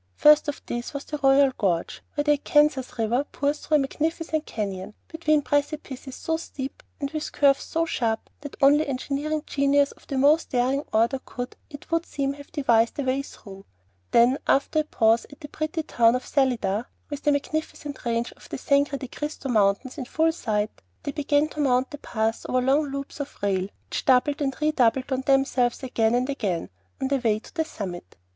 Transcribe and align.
First 0.15 0.47
of 0.47 0.63
these 0.65 0.95
was 0.95 1.03
the 1.05 1.19
Royal 1.19 1.51
Gorge, 1.55 2.01
where 2.15 2.23
the 2.23 2.31
Arkansas 2.31 2.81
River 2.97 3.23
pours 3.23 3.59
through 3.59 3.75
a 3.75 3.79
magnificent 3.81 4.47
canyon, 4.47 4.95
between 5.07 5.43
precipices 5.43 6.15
so 6.15 6.37
steep 6.37 6.81
and 6.99 7.11
with 7.11 7.31
curves 7.31 7.61
so 7.65 7.85
sharp 7.85 8.27
that 8.39 8.55
only 8.63 8.87
engineering 8.87 9.43
genius 9.45 9.91
of 9.91 10.07
the 10.07 10.17
most 10.17 10.49
daring 10.49 10.85
order 10.91 11.19
could, 11.23 11.55
it 11.69 11.91
would 11.91 12.07
seem, 12.07 12.33
have 12.33 12.51
devised 12.51 12.97
a 12.97 13.03
way 13.03 13.21
through. 13.21 13.63
Then, 14.09 14.39
after 14.47 14.79
a 14.79 14.85
pause 14.85 15.27
at 15.31 15.39
the 15.39 15.47
pretty 15.49 15.83
town 15.83 16.15
of 16.15 16.25
Salida, 16.25 16.87
with 17.11 17.21
the 17.21 17.31
magnificent 17.31 18.03
range 18.03 18.31
of 18.31 18.49
the 18.49 18.57
Sangre 18.57 18.97
de 18.97 19.07
Cristo 19.07 19.49
Mountains 19.49 19.99
in 19.99 20.05
full 20.05 20.31
sight, 20.31 20.81
they 21.03 21.11
began 21.11 21.47
to 21.49 21.59
mount 21.59 21.91
the 21.91 21.99
pass 21.99 22.43
over 22.49 22.59
long 22.59 22.85
loops 22.87 23.19
of 23.19 23.37
rail, 23.43 23.67
which 23.89 24.03
doubled 24.05 24.41
and 24.41 24.59
re 24.61 24.71
doubled 24.71 25.11
on 25.11 25.21
themselves 25.27 25.83
again 25.83 26.15
and 26.15 26.27
again 26.27 26.71
on 26.99 27.07
their 27.09 27.19
way 27.19 27.37
to 27.37 27.53
the 27.53 27.65
summit. 27.65 28.17